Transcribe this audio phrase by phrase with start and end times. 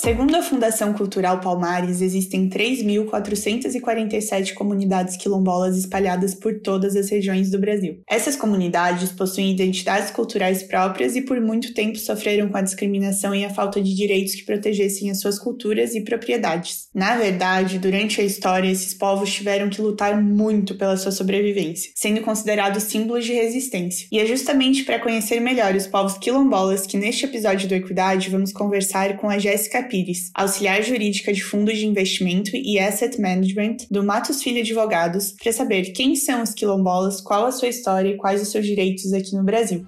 [0.00, 7.58] Segundo a Fundação Cultural Palmares, existem 3.447 comunidades quilombolas espalhadas por todas as regiões do
[7.58, 8.00] Brasil.
[8.08, 13.44] Essas comunidades possuem identidades culturais próprias e por muito tempo sofreram com a discriminação e
[13.44, 16.88] a falta de direitos que protegessem as suas culturas e propriedades.
[16.94, 22.22] Na verdade, durante a história, esses povos tiveram que lutar muito pela sua sobrevivência, sendo
[22.22, 24.08] considerados símbolos de resistência.
[24.10, 28.50] E é justamente para conhecer melhor os povos quilombolas que neste episódio do Equidade vamos
[28.50, 34.04] conversar com a Jéssica Pires, auxiliar jurídica de fundos de investimento e asset management do
[34.04, 38.40] Matos Filho Advogados, para saber quem são os quilombolas, qual a sua história e quais
[38.40, 39.84] os seus direitos aqui no Brasil.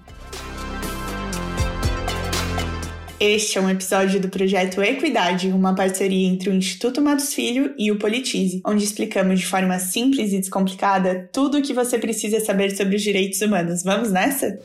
[3.17, 7.89] Este é um episódio do projeto Equidade, uma parceria entre o Instituto Matos Filho e
[7.89, 12.75] o Politize, onde explicamos de forma simples e descomplicada tudo o que você precisa saber
[12.75, 13.81] sobre os direitos humanos.
[13.81, 14.59] Vamos nessa?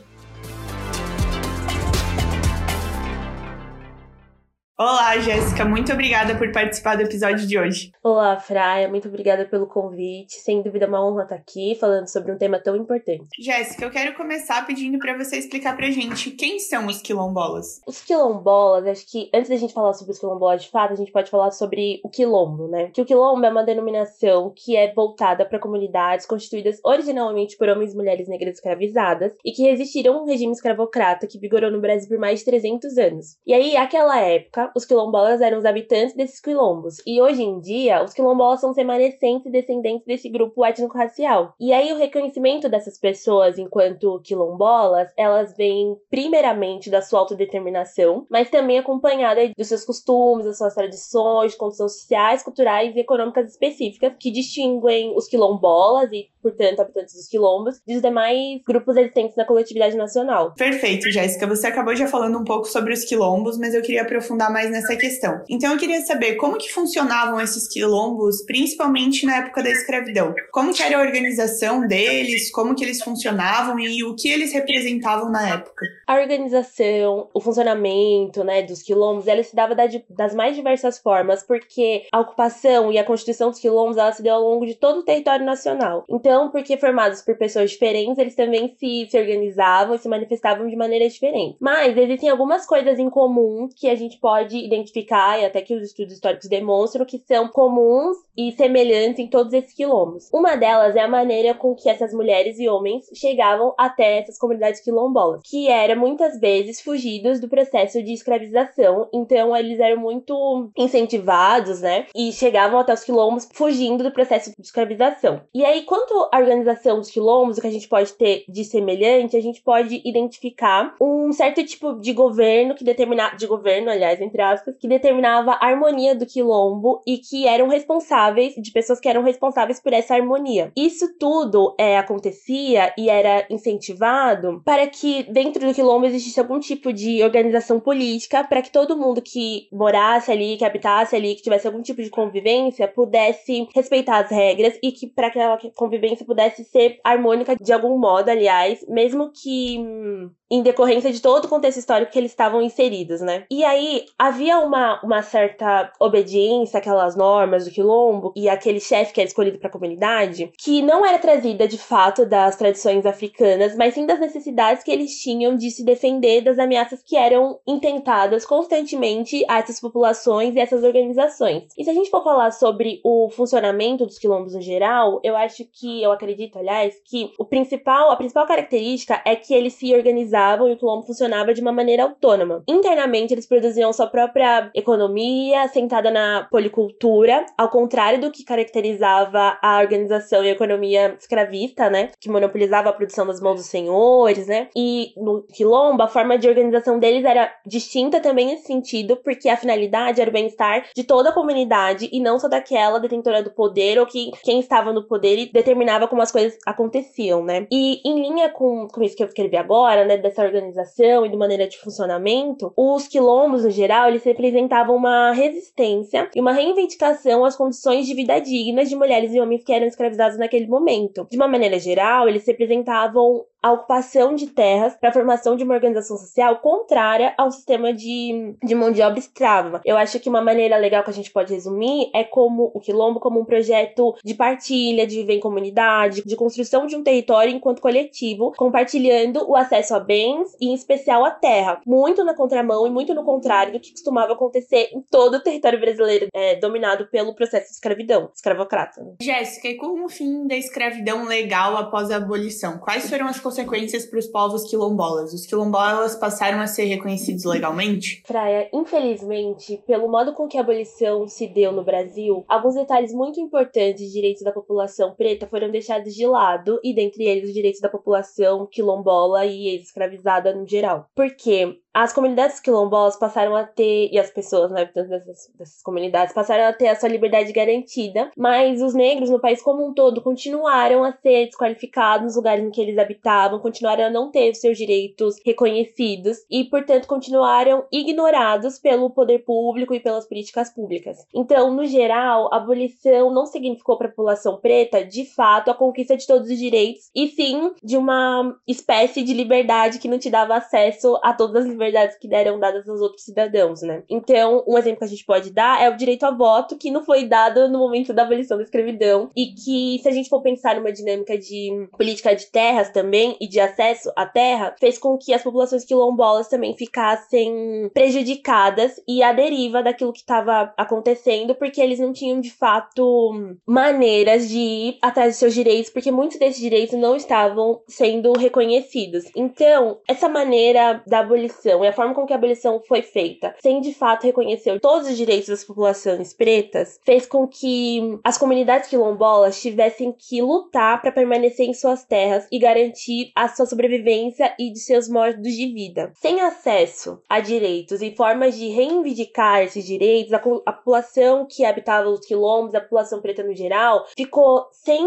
[4.81, 7.91] Olá, Jéssica, muito obrigada por participar do episódio de hoje.
[8.01, 10.35] Olá, Fraia, muito obrigada pelo convite.
[10.35, 13.27] Sem dúvida, é uma honra estar aqui falando sobre um tema tão importante.
[13.37, 17.81] Jéssica, eu quero começar pedindo para você explicar pra gente quem são os quilombolas.
[17.85, 21.11] Os quilombolas, acho que antes da gente falar sobre os quilombolas de fato, a gente
[21.11, 22.89] pode falar sobre o quilombo, né?
[22.93, 27.91] Que o quilombo é uma denominação que é voltada para comunidades constituídas originalmente por homens
[27.91, 32.07] e mulheres negras escravizadas e que resistiram a um regime escravocrata que vigorou no Brasil
[32.07, 33.35] por mais de 300 anos.
[33.45, 36.97] E aí, aquela época, os quilombolas eram os habitantes desses quilombos.
[37.05, 41.53] E hoje em dia, os quilombolas são remanescentes e descendentes desse grupo étnico-racial.
[41.59, 48.49] E aí, o reconhecimento dessas pessoas enquanto quilombolas, elas vêm primeiramente da sua autodeterminação, mas
[48.49, 54.31] também acompanhada dos seus costumes, das suas tradições, condições sociais, culturais e econômicas específicas que
[54.31, 60.53] distinguem os quilombolas e, portanto, habitantes dos quilombos dos demais grupos existentes na coletividade nacional.
[60.55, 61.47] Perfeito, Jéssica.
[61.47, 64.71] Você acabou já falando um pouco sobre os quilombos, mas eu queria aprofundar mais mais
[64.71, 65.41] nessa questão.
[65.49, 70.33] Então eu queria saber como que funcionavam esses quilombos, principalmente na época da escravidão.
[70.51, 75.31] Como que era a organização deles, como que eles funcionavam e o que eles representavam
[75.31, 75.85] na época.
[76.05, 79.75] A organização, o funcionamento, né, dos quilombos, ela se dava
[80.09, 84.35] das mais diversas formas, porque a ocupação e a constituição dos quilombos, ela se deu
[84.35, 86.03] ao longo de todo o território nacional.
[86.09, 90.75] Então, porque formados por pessoas diferentes, eles também se, se organizavam e se manifestavam de
[90.75, 91.57] maneiras diferentes.
[91.59, 95.75] Mas existem algumas coisas em comum que a gente pode pode identificar, e até que
[95.75, 100.29] os estudos históricos demonstram, que são comuns e semelhantes em todos esses quilombos.
[100.31, 104.81] Uma delas é a maneira com que essas mulheres e homens chegavam até essas comunidades
[104.81, 111.81] quilombolas, que era muitas vezes fugidos do processo de escravização, então eles eram muito incentivados,
[111.81, 112.05] né?
[112.15, 115.41] E chegavam até os quilombos fugindo do processo de escravização.
[115.53, 119.35] E aí, quanto à organização dos quilombos, o que a gente pode ter de semelhante,
[119.35, 124.41] a gente pode identificar um certo tipo de governo que determina de governo, aliás, entre
[124.41, 129.23] aspas, que determinava a harmonia do quilombo e que eram responsáveis, de pessoas que eram
[129.23, 130.71] responsáveis por essa harmonia.
[130.75, 136.93] Isso tudo é, acontecia e era incentivado para que dentro do quilombo existisse algum tipo
[136.93, 141.67] de organização política para que todo mundo que morasse ali, que habitasse ali, que tivesse
[141.67, 146.63] algum tipo de convivência, pudesse respeitar as regras e que para que aquela convivência pudesse
[146.63, 151.77] ser harmônica de algum modo, aliás, mesmo que hum, em decorrência de todo o contexto
[151.77, 153.45] histórico que eles estavam inseridos, né?
[153.51, 159.21] E aí havia uma, uma certa obediência àquelas normas do quilombo e aquele chefe que
[159.21, 163.93] era escolhido para a comunidade, que não era trazida de fato das tradições africanas, mas
[163.93, 169.45] sim das necessidades que eles tinham de se defender das ameaças que eram intentadas constantemente
[169.47, 171.65] a essas populações e essas organizações.
[171.77, 175.63] E se a gente for falar sobre o funcionamento dos quilombos no geral, eu acho
[175.65, 180.67] que eu acredito, aliás, que o principal, a principal característica é que eles se organizavam
[180.67, 182.63] e o quilombo funcionava de uma maneira autônoma.
[182.67, 189.79] Internamente, eles produziam sua própria economia, sentada na policultura, ao contrário do que caracterizava a
[189.79, 192.09] organização e a economia escravista, né?
[192.19, 194.69] Que monopolizava a produção das mãos dos senhores, né?
[194.75, 199.57] E no quilombo, a forma de organização deles era distinta também nesse sentido, porque a
[199.57, 203.99] finalidade era o bem-estar de toda a comunidade e não só daquela detentora do poder
[203.99, 207.67] ou que quem estava no poder e determinava como as coisas aconteciam, né?
[207.71, 211.37] E em linha com, com isso que eu escrevi agora, né, dessa organização e de
[211.37, 217.55] maneira de funcionamento, os quilombos, no geral, eles representavam uma resistência e uma reivindicação às
[217.55, 221.27] condições de vida dignas de mulheres e homens que eram escravizados naquele momento.
[221.29, 225.73] De uma maneira geral, eles representavam a ocupação de terras para a formação de uma
[225.73, 229.81] organização social contrária ao sistema de, de mão de obra escrava.
[229.85, 233.19] Eu acho que uma maneira legal que a gente pode resumir é como o quilombo
[233.19, 237.81] como um projeto de partilha, de viver em comunidade, de construção de um território enquanto
[237.81, 242.89] coletivo, compartilhando o acesso a bens e em especial a terra, muito na contramão e
[242.89, 247.35] muito no contrário do que costumava acontecer em todo o território brasileiro é, dominado pelo
[247.35, 249.03] processo de escravidão, escravocrata.
[249.03, 249.15] Né?
[249.21, 254.05] Jéssica, e com o fim da escravidão legal após a abolição, quais foram as consequências
[254.05, 255.33] para os povos quilombolas?
[255.33, 258.21] Os quilombolas passaram a ser reconhecidos legalmente?
[258.25, 263.39] Fraia, infelizmente, pelo modo com que a abolição se deu no Brasil, alguns detalhes muito
[263.39, 267.81] importantes de direitos da população preta foram deixados de lado, e dentre eles os direitos
[267.81, 271.07] da população quilombola e ex-escravizada no geral.
[271.15, 271.79] Por quê?
[271.93, 276.73] As comunidades quilombolas passaram a ter, e as pessoas né, dessas, dessas comunidades passaram a
[276.73, 281.11] ter a sua liberdade garantida, mas os negros no país como um todo continuaram a
[281.11, 286.37] ser desqualificados nos lugares em que eles habitavam, continuaram a não ter seus direitos reconhecidos
[286.49, 291.25] e, portanto, continuaram ignorados pelo poder público e pelas políticas públicas.
[291.33, 296.15] Então, no geral, a abolição não significou para a população preta, de fato, a conquista
[296.15, 300.55] de todos os direitos, e sim de uma espécie de liberdade que não te dava
[300.55, 304.03] acesso a todas as liberdades que deram dadas aos outros cidadãos, né?
[304.09, 307.03] Então, um exemplo que a gente pode dar é o direito ao voto, que não
[307.03, 310.75] foi dado no momento da abolição da escravidão, e que, se a gente for pensar
[310.75, 315.33] numa dinâmica de política de terras também e de acesso à terra, fez com que
[315.33, 321.99] as populações quilombolas também ficassem prejudicadas e à deriva daquilo que estava acontecendo, porque eles
[321.99, 326.99] não tinham de fato maneiras de ir atrás de seus direitos, porque muitos desses direitos
[326.99, 329.25] não estavam sendo reconhecidos.
[329.35, 333.55] Então, essa maneira da abolição abolição e a forma com que a abolição foi feita,
[333.61, 338.89] sem de fato reconhecer todos os direitos das populações pretas, fez com que as comunidades
[338.89, 344.71] quilombolas tivessem que lutar para permanecer em suas terras e garantir a sua sobrevivência e
[344.71, 346.11] de seus modos de vida.
[346.15, 352.09] Sem acesso a direitos e formas de reivindicar esses direitos, a, a população que habitava
[352.09, 355.05] os quilombos, a população preta no geral, ficou sem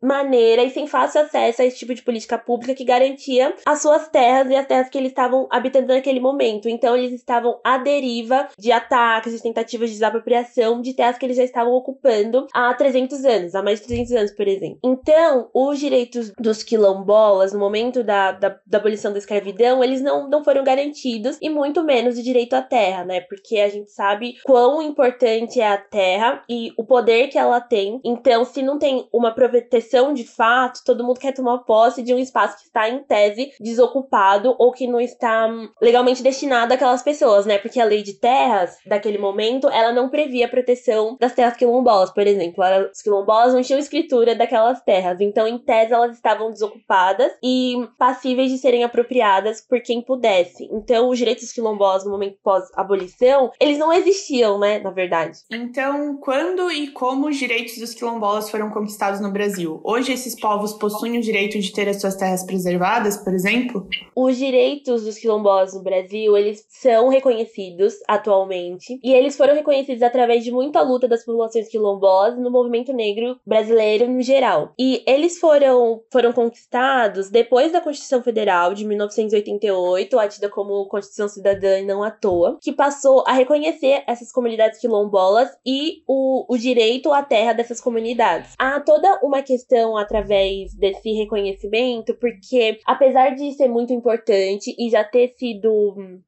[0.00, 4.08] maneira e sem fácil acesso a esse tipo de política pública que garantia as suas
[4.08, 6.68] terras e as terras que eles estavam habitando naquele momento.
[6.68, 11.36] Então eles estavam à deriva de ataques, de tentativas de desapropriação de terras que eles
[11.36, 14.78] já estavam ocupando há 300 anos, há mais de 300 anos, por exemplo.
[14.82, 20.28] Então, os direitos dos quilombolas no momento da, da, da abolição da escravidão, eles não,
[20.28, 23.20] não foram garantidos e muito menos o direito à terra, né?
[23.20, 28.00] Porque a gente sabe quão importante é a terra e o poder que ela tem.
[28.04, 32.18] Então, se não tem uma proteção de fato, todo mundo quer tomar posse de um
[32.18, 35.48] espaço que está em tese desocupado ou que não está
[35.92, 37.58] legalmente destinado àquelas pessoas, né?
[37.58, 42.10] Porque a lei de terras, daquele momento, ela não previa a proteção das terras quilombolas,
[42.10, 42.64] por exemplo.
[42.90, 45.20] Os quilombolas não tinham escritura daquelas terras.
[45.20, 50.66] Então, em tese, elas estavam desocupadas e passíveis de serem apropriadas por quem pudesse.
[50.72, 54.78] Então, os direitos dos quilombolas no momento pós-abolição, eles não existiam, né?
[54.78, 55.40] Na verdade.
[55.52, 59.80] Então, quando e como os direitos dos quilombolas foram conquistados no Brasil?
[59.84, 63.86] Hoje, esses povos possuem o direito de ter as suas terras preservadas, por exemplo?
[64.16, 68.98] Os direitos dos quilombolas Brasil, eles são reconhecidos atualmente.
[69.02, 74.08] E eles foram reconhecidos através de muita luta das populações quilombolas no movimento negro brasileiro
[74.08, 74.72] no geral.
[74.78, 81.78] E eles foram, foram conquistados depois da Constituição Federal de 1988, atida como Constituição Cidadã
[81.78, 87.12] e não à toa, que passou a reconhecer essas comunidades quilombolas e o, o direito
[87.12, 88.54] à terra dessas comunidades.
[88.58, 95.04] Há toda uma questão através desse reconhecimento, porque apesar de ser muito importante e já
[95.04, 95.71] ter sido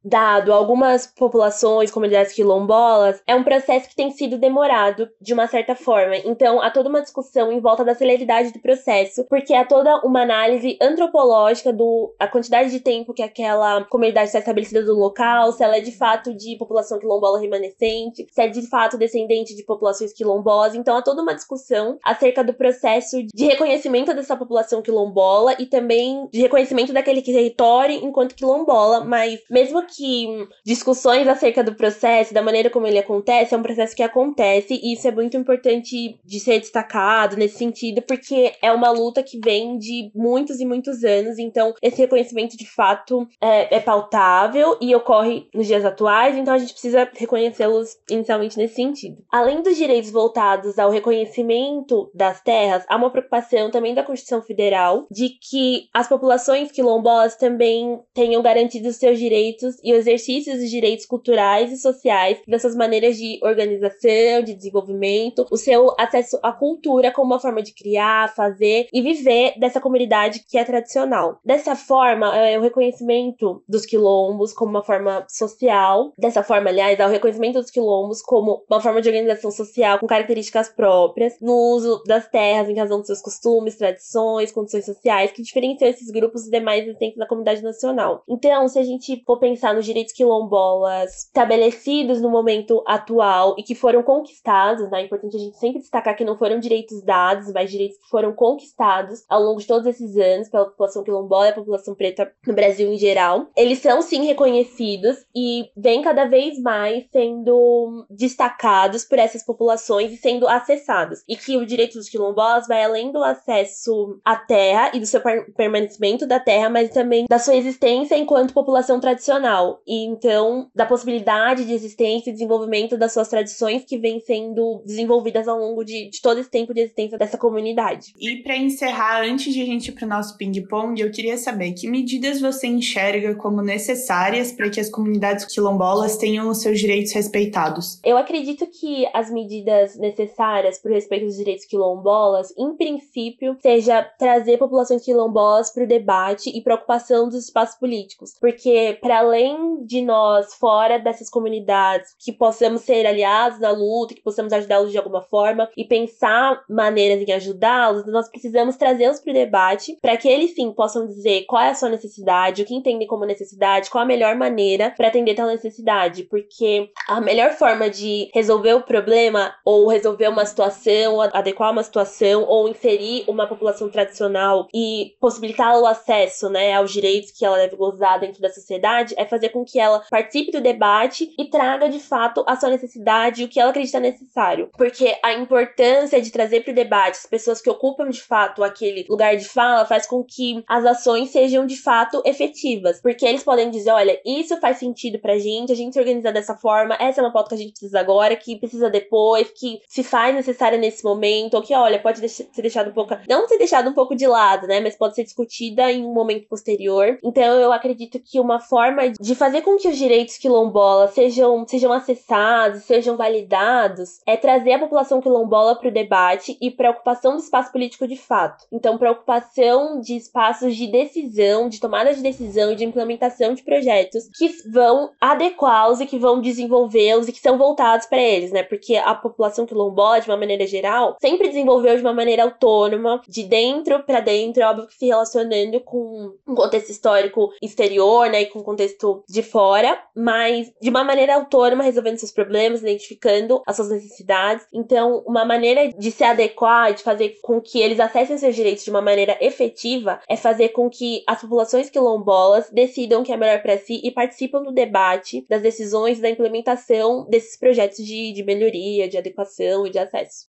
[0.03, 5.47] dado a algumas populações, comunidades quilombolas, é um processo que tem sido demorado de uma
[5.47, 6.15] certa forma.
[6.17, 10.21] Então, há toda uma discussão em volta da celeridade do processo, porque há toda uma
[10.21, 15.63] análise antropológica do a quantidade de tempo que aquela comunidade está estabelecida no local, se
[15.63, 20.13] ela é de fato de população quilombola remanescente, se é de fato descendente de populações
[20.13, 20.75] quilombolas.
[20.75, 26.27] Então, há toda uma discussão acerca do processo de reconhecimento dessa população quilombola e também
[26.31, 32.69] de reconhecimento daquele território enquanto quilombola, mas mesmo que discussões acerca do processo, da maneira
[32.69, 36.59] como ele acontece, é um processo que acontece e isso é muito importante de ser
[36.59, 41.73] destacado nesse sentido, porque é uma luta que vem de muitos e muitos anos, então
[41.81, 46.73] esse reconhecimento de fato é, é pautável e ocorre nos dias atuais, então a gente
[46.73, 49.17] precisa reconhecê-los inicialmente nesse sentido.
[49.31, 55.05] Além dos direitos voltados ao reconhecimento das terras, há uma preocupação também da Constituição Federal
[55.09, 61.05] de que as populações quilombolas também tenham garantidos seus direitos e o exercício dos direitos
[61.05, 67.11] culturais e sociais, das suas maneiras de organização, de desenvolvimento, o seu acesso à cultura
[67.11, 71.39] como uma forma de criar, fazer e viver dessa comunidade que é tradicional.
[71.43, 77.05] Dessa forma, é o reconhecimento dos quilombos como uma forma social, dessa forma, aliás, é
[77.05, 82.03] o reconhecimento dos quilombos como uma forma de organização social com características próprias, no uso
[82.05, 86.51] das terras em razão dos seus costumes, tradições, condições sociais, que diferenciam esses grupos dos
[86.51, 88.23] demais existentes da comunidade nacional.
[88.27, 93.75] Então, se a gente for pensar nos direitos quilombolas estabelecidos no momento atual e que
[93.75, 95.01] foram conquistados, né?
[95.01, 98.33] É importante a gente sempre destacar que não foram direitos dados, mas direitos que foram
[98.33, 102.53] conquistados ao longo de todos esses anos pela população quilombola e a população preta no
[102.53, 103.47] Brasil em geral.
[103.55, 110.17] Eles são sim reconhecidos e vêm cada vez mais sendo destacados por essas populações e
[110.17, 111.23] sendo acessados.
[111.27, 115.21] E que o direito dos quilombolas vai além do acesso à terra e do seu
[115.55, 119.81] permanecimento da terra, mas também da sua existência enquanto população tradicional.
[119.85, 125.47] E então, da possibilidade de existência e desenvolvimento das suas tradições que vêm sendo desenvolvidas
[125.47, 128.13] ao longo de, de todo esse tempo de existência dessa comunidade.
[128.19, 131.73] E para encerrar, antes de a gente ir para o nosso ping-pong, eu queria saber
[131.73, 137.13] que medidas você enxerga como necessárias para que as comunidades quilombolas tenham os seus direitos
[137.13, 137.99] respeitados?
[138.03, 144.03] Eu acredito que as medidas necessárias para o respeito dos direitos quilombolas, em princípio, seja
[144.17, 148.33] trazer populações quilombolas para o debate e preocupação dos espaços políticos.
[148.39, 154.21] Porque, para além de nós, fora dessas comunidades, que possamos ser aliados na luta, que
[154.21, 159.33] possamos ajudá-los de alguma forma e pensar maneiras em ajudá-los, nós precisamos trazê-los para o
[159.33, 163.07] debate para que eles sim possam dizer qual é a sua necessidade, o que entendem
[163.07, 166.23] como necessidade, qual a melhor maneira para atender tal necessidade.
[166.23, 172.43] Porque a melhor forma de resolver o problema ou resolver uma situação, adequar uma situação
[172.43, 177.75] ou inserir uma população tradicional e possibilitar o acesso né, aos direitos que ela deve
[177.75, 178.74] gozar dentro da sociedade
[179.17, 183.41] é fazer com que ela participe do debate e traga de fato a sua necessidade
[183.41, 184.69] e o que ela acredita necessário.
[184.77, 189.05] Porque a importância de trazer para o debate as pessoas que ocupam de fato aquele
[189.09, 193.01] lugar de fala faz com que as ações sejam de fato efetivas.
[193.01, 196.55] Porque eles podem dizer: olha, isso faz sentido pra gente, a gente se organiza dessa
[196.55, 200.03] forma, essa é uma pauta que a gente precisa agora, que precisa depois, que se
[200.03, 203.15] faz necessária nesse momento, ou que, olha, pode ser deixado um pouco.
[203.29, 204.79] Não ser deixado um pouco de lado, né?
[204.79, 207.17] Mas pode ser discutida em um momento posterior.
[207.23, 211.91] Então eu acredito que uma forma de fazer com que os direitos quilombolas sejam, sejam
[211.91, 217.71] acessados, sejam validados, é trazer a população quilombola para o debate e preocupação do espaço
[217.71, 218.65] político de fato.
[218.71, 224.29] Então, preocupação de espaços de decisão, de tomada de decisão e de implementação de projetos
[224.35, 228.63] que vão adequá-los e que vão desenvolvê-los e que são voltados para eles, né?
[228.63, 233.43] Porque a população quilombola, de uma maneira geral, sempre desenvolveu de uma maneira autônoma, de
[233.43, 238.63] dentro para dentro, é óbvio que se relacionando com um contexto histórico exterior, né, com
[238.63, 244.65] contexto de fora, mas de uma maneira autônoma, resolvendo seus problemas, identificando as suas necessidades.
[244.73, 248.89] Então, uma maneira de se adequar, de fazer com que eles acessem seus direitos de
[248.89, 253.61] uma maneira efetiva, é fazer com que as populações quilombolas decidam o que é melhor
[253.61, 259.09] para si e participam do debate, das decisões, da implementação desses projetos de, de melhoria,
[259.09, 260.54] de adequação e de acesso.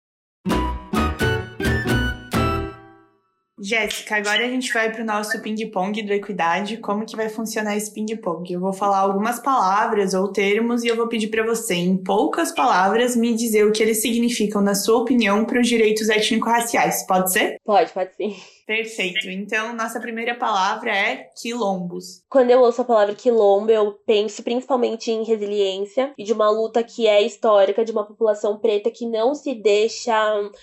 [3.60, 6.76] Jéssica, agora a gente vai para o nosso ping-pong do Equidade.
[6.76, 8.52] Como que vai funcionar esse ping-pong?
[8.52, 12.52] Eu vou falar algumas palavras ou termos e eu vou pedir para você, em poucas
[12.52, 17.06] palavras, me dizer o que eles significam, na sua opinião, para os direitos étnico-raciais.
[17.06, 17.56] Pode ser?
[17.64, 18.36] Pode, pode sim.
[18.68, 19.30] Perfeito.
[19.30, 22.22] Então, nossa primeira palavra é quilombos.
[22.28, 26.82] Quando eu ouço a palavra quilombo, eu penso principalmente em resiliência e de uma luta
[26.82, 30.12] que é histórica de uma população preta que não se deixa,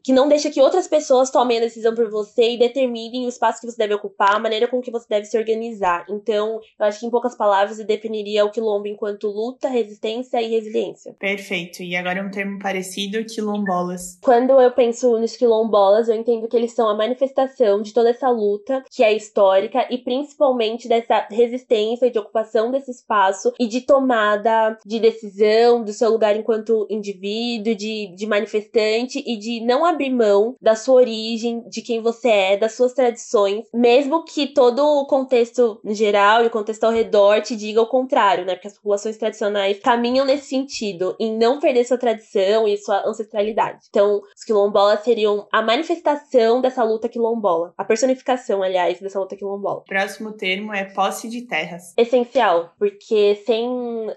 [0.03, 3.29] que não deixa que outras pessoas tomem a decisão por você e determinem determinem o
[3.29, 6.05] espaço que você deve ocupar, a maneira com que você deve se organizar.
[6.09, 10.47] Então, eu acho que em poucas palavras eu definiria o quilombo enquanto luta, resistência e
[10.47, 11.15] resiliência.
[11.19, 11.81] Perfeito.
[11.81, 14.19] E agora um termo parecido, quilombolas.
[14.21, 18.29] Quando eu penso nos quilombolas, eu entendo que eles são a manifestação de toda essa
[18.29, 24.77] luta que é histórica e principalmente dessa resistência de ocupação desse espaço e de tomada
[24.85, 30.55] de decisão do seu lugar enquanto indivíduo, de, de manifestante e de não abrir mão
[30.61, 35.79] da sua origem, de quem você é, das suas tradições, mesmo que todo o contexto
[35.85, 38.55] geral e o contexto ao redor te diga o contrário, né?
[38.55, 43.79] Porque as populações tradicionais caminham nesse sentido, em não perder sua tradição e sua ancestralidade.
[43.89, 49.79] Então, os quilombolas seriam a manifestação dessa luta quilombola, a personificação, aliás, dessa luta quilombola.
[49.79, 51.93] O próximo termo é posse de terras.
[51.97, 53.67] Essencial, porque sem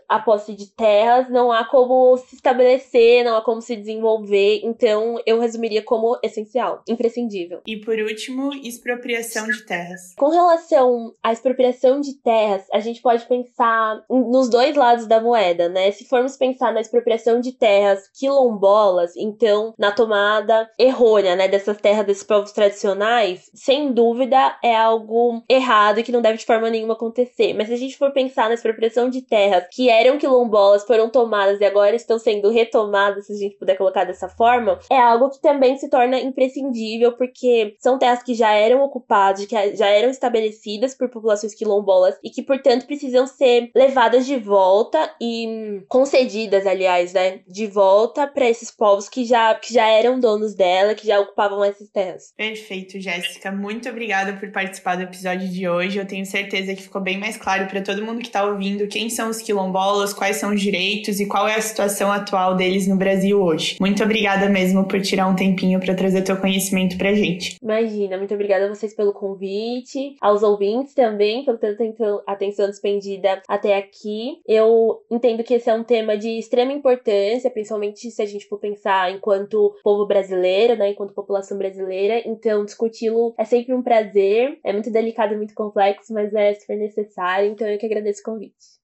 [0.09, 4.61] a posse de terras não há como se estabelecer, não há como se desenvolver.
[4.65, 7.61] Então, eu resumiria como essencial, imprescindível.
[7.67, 10.15] E por último, expropriação de terras.
[10.17, 15.69] Com relação à expropriação de terras, a gente pode pensar nos dois lados da moeda,
[15.69, 15.91] né?
[15.91, 22.07] Se formos pensar na expropriação de terras quilombolas, então na tomada errônea, né, dessas terras
[22.07, 26.95] desses povos tradicionais, sem dúvida é algo errado e que não deve de forma nenhuma
[26.95, 27.55] acontecer.
[27.55, 31.61] Mas se a gente for pensar na expropriação de terras que eram quilombolas, foram tomadas
[31.61, 35.41] e agora estão sendo retomadas, se a gente puder colocar dessa forma, é algo que
[35.41, 40.95] também se torna imprescindível, porque são terras que já eram ocupadas, que já eram estabelecidas
[40.95, 47.41] por populações quilombolas e que, portanto, precisam ser levadas de volta e concedidas, aliás, né,
[47.47, 51.65] de volta para esses povos que já, que já eram donos dela, que já ocupavam
[51.65, 52.33] essas terras.
[52.37, 53.51] Perfeito, Jéssica.
[53.51, 55.99] Muito obrigada por participar do episódio de hoje.
[55.99, 59.11] Eu tenho certeza que ficou bem mais claro para todo mundo que está ouvindo quem
[59.11, 62.97] são os quilombolas, quais são os direitos e qual é a situação atual deles no
[62.97, 63.77] Brasil hoje.
[63.81, 67.57] Muito obrigada mesmo por tirar um tempinho para trazer teu conhecimento pra gente.
[67.63, 71.85] Imagina, muito obrigada a vocês pelo convite, aos ouvintes também, pela tanta
[72.27, 74.41] atenção despendida até aqui.
[74.47, 78.59] Eu entendo que esse é um tema de extrema importância, principalmente se a gente for
[78.59, 82.23] pensar enquanto povo brasileiro, né, enquanto população brasileira.
[82.27, 84.59] Então, discuti-lo é sempre um prazer.
[84.65, 87.51] É muito delicado muito complexo, mas é super necessário.
[87.51, 88.79] Então, eu que agradeço o convite.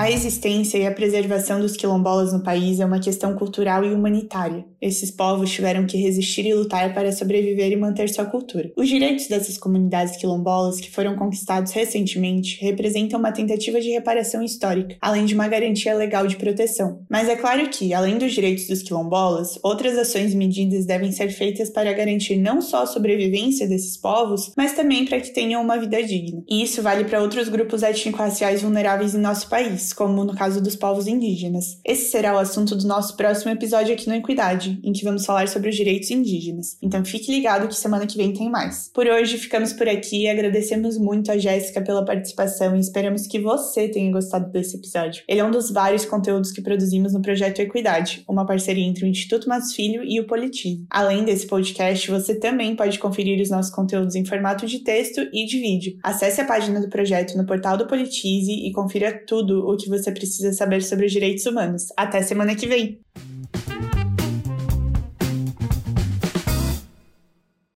[0.00, 4.66] A existência e a preservação dos quilombolas no país é uma questão cultural e humanitária.
[4.80, 8.72] Esses povos tiveram que resistir e lutar para sobreviver e manter sua cultura.
[8.76, 14.96] Os direitos dessas comunidades quilombolas, que foram conquistados recentemente, representam uma tentativa de reparação histórica,
[15.00, 17.02] além de uma garantia legal de proteção.
[17.10, 21.28] Mas é claro que, além dos direitos dos quilombolas, outras ações e medidas devem ser
[21.30, 25.78] feitas para garantir não só a sobrevivência desses povos, mas também para que tenham uma
[25.78, 26.42] vida digna.
[26.48, 30.76] E isso vale para outros grupos étnico-raciais vulneráveis em nosso país, como no caso dos
[30.76, 31.78] povos indígenas.
[31.84, 35.48] Esse será o assunto do nosso próximo episódio aqui no Equidade, em que vamos falar
[35.48, 36.76] sobre os direitos indígenas.
[36.82, 38.90] Então fique ligado que semana que vem tem mais.
[38.94, 43.38] Por hoje ficamos por aqui e agradecemos muito a Jéssica pela participação e esperamos que
[43.38, 45.22] você tenha gostado desse episódio.
[45.26, 49.08] Ele é um dos vários conteúdos que produzimos no projeto Equidade, uma parceria entre o
[49.08, 50.84] Instituto Mas Filho e o Politivo.
[50.90, 55.46] Além desse podcast, você também pode conferir os nossos conteúdos em formato de texto e
[55.46, 55.98] de vídeo.
[56.02, 60.12] Acesse a página do projeto no portal do Politize e confira tudo o que você
[60.12, 61.86] precisa saber sobre os direitos humanos.
[61.96, 63.00] Até semana que vem!